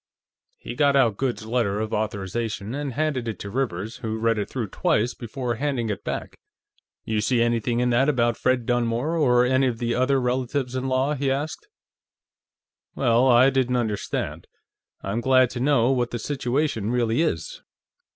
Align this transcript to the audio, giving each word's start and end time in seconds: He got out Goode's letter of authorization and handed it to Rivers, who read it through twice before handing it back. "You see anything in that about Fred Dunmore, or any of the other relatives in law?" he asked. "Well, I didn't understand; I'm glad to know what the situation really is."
He 0.57 0.73
got 0.73 0.95
out 0.95 1.17
Goode's 1.17 1.45
letter 1.45 1.79
of 1.79 1.93
authorization 1.93 2.73
and 2.73 2.93
handed 2.93 3.27
it 3.27 3.37
to 3.37 3.51
Rivers, 3.51 3.97
who 3.97 4.17
read 4.17 4.39
it 4.39 4.49
through 4.49 4.69
twice 4.69 5.13
before 5.13 5.57
handing 5.61 5.91
it 5.91 6.03
back. 6.03 6.39
"You 7.05 7.21
see 7.21 7.39
anything 7.39 7.79
in 7.79 7.91
that 7.91 8.09
about 8.09 8.35
Fred 8.35 8.65
Dunmore, 8.65 9.15
or 9.15 9.45
any 9.45 9.67
of 9.67 9.77
the 9.77 9.93
other 9.93 10.19
relatives 10.19 10.75
in 10.75 10.87
law?" 10.87 11.13
he 11.13 11.29
asked. 11.29 11.67
"Well, 12.95 13.27
I 13.27 13.51
didn't 13.51 13.75
understand; 13.75 14.47
I'm 15.03 15.21
glad 15.21 15.51
to 15.51 15.59
know 15.59 15.91
what 15.91 16.09
the 16.09 16.17
situation 16.17 16.89
really 16.89 17.21
is." 17.21 17.61